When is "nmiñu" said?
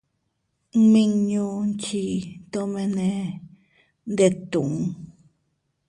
0.79-1.45